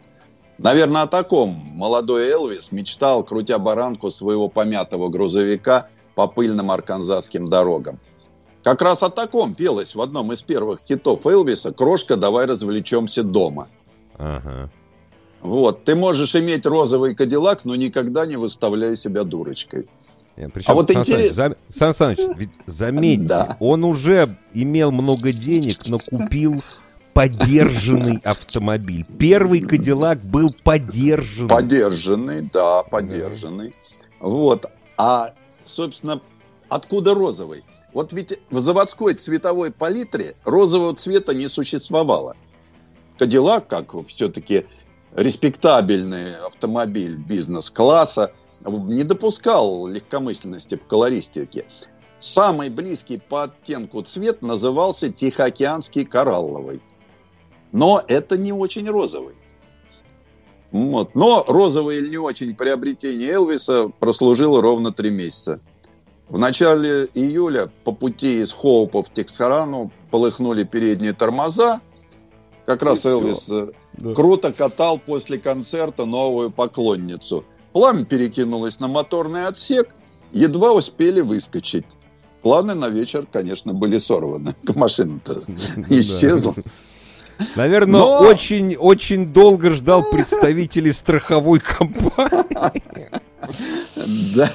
[0.59, 7.99] Наверное, о таком молодой Элвис мечтал, крутя баранку своего помятого грузовика по пыльным арканзасским дорогам.
[8.63, 13.67] Как раз о таком пелось в одном из первых хитов Элвиса «Крошка, давай развлечемся дома».
[14.19, 14.71] Ага.
[15.41, 15.83] Вот.
[15.83, 19.89] Ты можешь иметь розовый кадиллак, но никогда не выставляй себя дурочкой.
[20.35, 21.35] Причем, а вот Сан интерес...
[21.35, 23.57] Саныч, Сан Саныч, ведь заметьте, да.
[23.61, 26.55] он уже имел много денег, но купил
[27.13, 29.05] подержанный автомобиль.
[29.19, 31.49] Первый Кадиллак был подержанный.
[31.49, 33.75] Подержанный, да, подержанный.
[34.21, 34.67] Вот.
[34.97, 36.21] А, собственно,
[36.69, 37.65] откуда розовый?
[37.93, 42.37] Вот ведь в заводской цветовой палитре розового цвета не существовало.
[43.19, 44.67] Кадиллак, как все-таки
[45.15, 48.33] респектабельный автомобиль бизнес-класса,
[48.65, 51.67] не допускал легкомысленности в колористике.
[52.21, 56.81] Самый близкий по оттенку цвет назывался Тихоокеанский коралловый.
[57.73, 59.35] Но это не очень розовый.
[60.71, 61.15] Вот.
[61.15, 65.61] Но розовое или не очень приобретение Элвиса прослужило ровно три месяца.
[66.29, 71.81] В начале июля по пути из Хоупа в Тексарану полыхнули передние тормоза.
[72.65, 74.15] Как раз Элвис э, да.
[74.15, 77.45] круто катал после концерта новую поклонницу.
[77.73, 79.95] Пламя перекинулось на моторный отсек,
[80.33, 81.87] едва успели выскочить.
[82.43, 84.55] Планы на вечер, конечно, были сорваны.
[84.75, 85.43] Машина-то
[85.89, 86.55] исчезла.
[87.57, 88.21] Наверное, Но...
[88.21, 93.11] очень, очень долго ждал представителей страховой компании.
[94.37, 94.49] Да.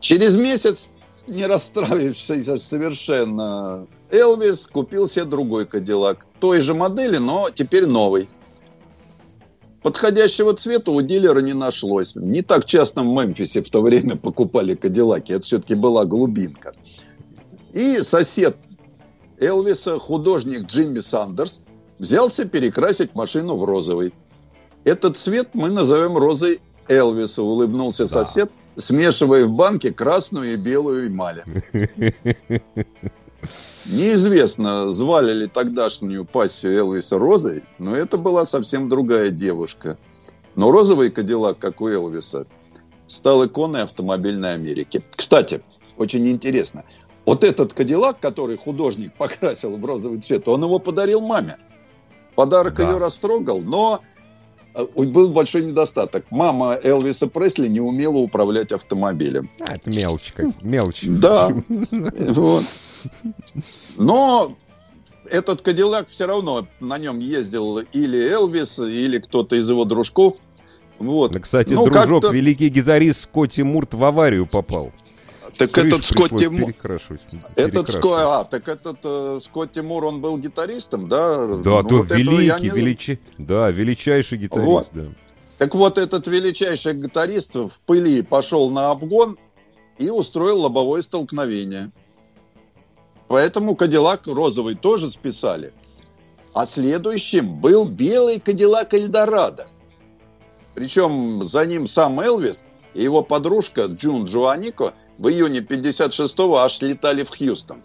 [0.00, 0.88] Через месяц,
[1.26, 6.26] не расстраивавшийся совершенно, Элвис купил себе другой Кадиллак.
[6.40, 8.26] Той же модели, но теперь новый.
[9.82, 12.14] Подходящего цвета у дилера не нашлось.
[12.14, 15.32] Не так часто в Мемфисе в то время покупали Кадиллаки.
[15.32, 16.72] Это все-таки была глубинка.
[17.72, 18.56] И сосед
[19.40, 21.62] Элвиса, художник Джимми Сандерс,
[21.98, 24.14] взялся перекрасить машину в розовый.
[24.84, 28.24] Этот цвет мы назовем розой Элвиса, улыбнулся да.
[28.24, 31.42] сосед, смешивая в банке красную и белую эмаль.
[33.86, 39.98] Неизвестно, звали ли тогдашнюю пассию Элвиса Розой, но это была совсем другая девушка.
[40.54, 42.46] Но розовый кадиллак, как у Элвиса,
[43.06, 45.02] стал иконой автомобильной Америки.
[45.16, 45.62] Кстати,
[45.96, 46.84] очень интересно.
[47.26, 51.56] Вот этот кадиллак, который художник покрасил в розовый цвет, он его подарил маме.
[52.34, 52.90] Подарок да.
[52.90, 54.00] ее растрогал, но
[54.74, 56.24] э, был большой недостаток.
[56.30, 59.44] Мама Элвиса Пресли не умела управлять автомобилем.
[59.68, 61.02] А, это мелочь, как мелочь.
[61.02, 61.52] Да.
[61.68, 62.64] Вот.
[63.96, 64.56] Но
[65.30, 70.36] этот Кадиллак все равно на нем ездил или Элвис, или кто-то из его дружков.
[70.98, 71.32] Вот.
[71.32, 74.92] Да, кстати, ну, дружок, великий гитарист Скотти Мурт в аварию попал.
[75.58, 76.72] Так Крыш этот Скотти Мур...
[77.56, 78.40] Этот Ско...
[78.40, 81.46] а, так этот э, Скотти Мур, он был гитаристом, да?
[81.46, 82.68] Да, ну, то вот великий, не...
[82.70, 83.20] величи...
[83.36, 84.86] да, величайший гитарист, вот.
[84.92, 85.04] да.
[85.58, 89.38] Так вот, этот величайший гитарист в пыли пошел на обгон
[89.98, 91.92] и устроил лобовое столкновение.
[93.32, 95.72] Поэтому Кадиллак розовый тоже списали.
[96.52, 99.68] А следующим был белый Кадиллак Эльдорадо.
[100.74, 102.62] Причем за ним сам Элвис
[102.92, 107.82] и его подружка Джун Джоанико в июне 56-го аж летали в Хьюстон.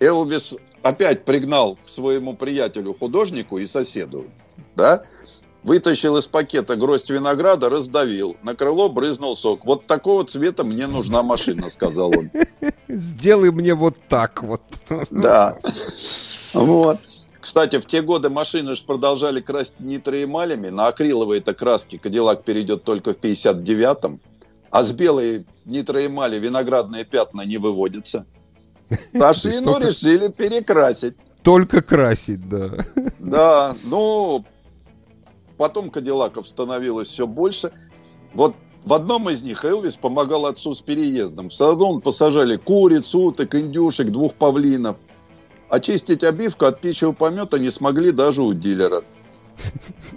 [0.00, 4.30] Элвис опять пригнал своему приятелю, художнику и соседу,
[4.76, 5.02] да,
[5.66, 8.36] Вытащил из пакета гроздь винограда, раздавил.
[8.44, 9.66] На крыло брызнул сок.
[9.66, 12.30] Вот такого цвета мне нужна машина, сказал он.
[12.88, 14.62] Сделай мне вот так вот.
[15.10, 15.58] Да.
[16.52, 17.00] Вот.
[17.40, 20.68] Кстати, в те годы машины же продолжали красить нитроэмалями.
[20.68, 24.20] На акриловые-то краски Кадиллак перейдет только в 59-м.
[24.70, 28.24] А с белой нитроэмали виноградные пятна не выводятся.
[29.12, 31.16] Машину решили перекрасить.
[31.42, 32.86] Только красить, да.
[33.18, 34.44] Да, ну,
[35.56, 37.72] Потом Кадиллаков становилось все больше.
[38.34, 38.54] Вот
[38.84, 41.48] в одном из них Элвис помогал отцу с переездом.
[41.48, 44.98] В салон посажали куриц, уток, индюшек, двух павлинов.
[45.68, 49.02] Очистить обивку от птичьего помета не смогли даже у дилера.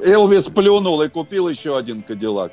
[0.06, 2.52] Элвис плюнул и купил еще один Кадиллак.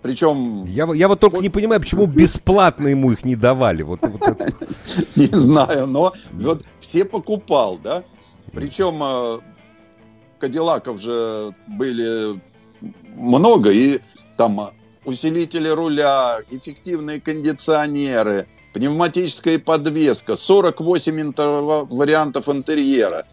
[0.00, 0.64] Причем...
[0.64, 3.82] Я, я вот только не понимаю, почему бесплатно ему их не давали.
[3.82, 4.52] Вот, вот это.
[5.16, 8.04] Не знаю, но вот все покупал, да?
[8.52, 9.38] Причем э,
[10.44, 12.38] Кадиллаков же были
[13.16, 14.00] много, и
[14.36, 14.72] там
[15.06, 23.24] усилители руля, эффективные кондиционеры, пневматическая подвеска, 48 интер- вариантов интерьера,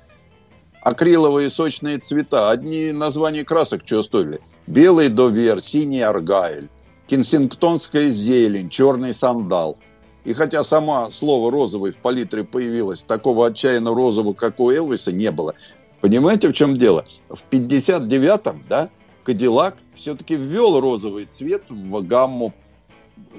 [0.81, 2.49] акриловые сочные цвета.
[2.49, 4.39] Одни названия красок что стоили?
[4.67, 6.69] Белый довер, синий аргайль,
[7.07, 9.77] кенсингтонская зелень, черный сандал.
[10.23, 15.29] И хотя сама слово розовый в палитре появилось, такого отчаянно розового, как у Элвиса, не
[15.29, 15.55] было.
[16.01, 17.05] Понимаете, в чем дело?
[17.29, 18.89] В 59-м, да,
[19.23, 22.53] Кадиллак все-таки ввел розовый цвет в гамму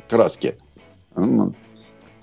[0.08, 0.56] краски.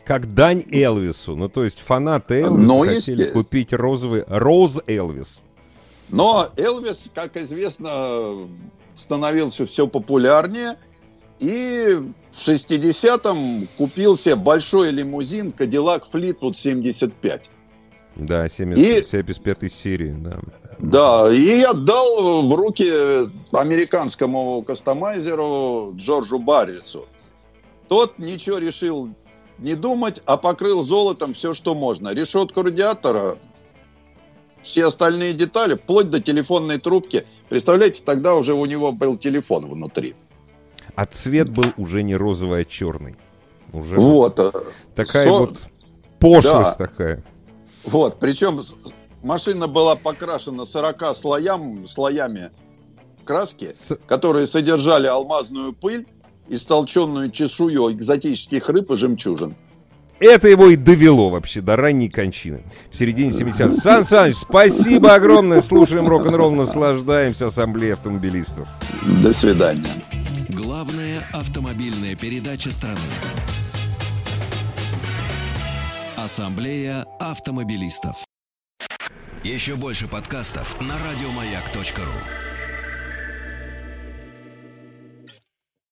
[0.05, 1.35] Как дань Элвису.
[1.35, 3.31] Ну, то есть фанаты Элвиса Ну, хотели естественно.
[3.33, 4.23] купить розовый...
[4.27, 5.41] Роз Элвис.
[6.07, 8.47] Но Элвис, как известно,
[8.95, 10.77] становился все популярнее.
[11.39, 11.95] И
[12.31, 17.51] в 60-м купил себе большой лимузин Cadillac Fleetwood 75.
[18.19, 20.39] Да, И- 70, 75 серии, да.
[20.79, 22.85] Да, и отдал в руки
[23.53, 27.07] американскому кастомайзеру Джорджу Баррису.
[27.87, 29.09] Тот ничего решил
[29.57, 32.13] не думать, а покрыл золотом все, что можно.
[32.13, 33.37] Решетку радиатора,
[34.61, 37.25] все остальные детали, вплоть до телефонной трубки.
[37.49, 40.15] Представляете, тогда уже у него был телефон внутри.
[40.95, 43.15] А цвет был уже не розовый, а черный.
[43.71, 44.39] Уже Вот.
[44.39, 44.51] э,
[44.95, 45.67] такая со- вот
[46.19, 46.73] пошлость Да.
[46.87, 47.23] такая.
[47.85, 48.61] Вот, причем
[49.23, 52.51] машина была покрашена 40 слоям, слоями
[53.25, 56.07] краски, С- которые содержали алмазную пыль,
[56.49, 59.55] истолченную чешую экзотических рыб и жемчужин.
[60.19, 62.63] Это его и довело вообще до ранней кончины.
[62.91, 63.71] В середине 70-х.
[63.81, 65.61] Сан Саныч, спасибо огромное.
[65.61, 68.67] Слушаем рок-н-ролл, наслаждаемся ассамблеей автомобилистов.
[69.23, 69.85] До свидания.
[70.49, 72.99] Главная автомобильная передача страны.
[76.29, 78.23] Ассамблея автомобилистов.
[79.43, 82.48] Еще больше подкастов на радиомаяк.ру.